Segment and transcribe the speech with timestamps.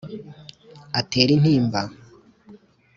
[0.99, 1.81] Atera intimba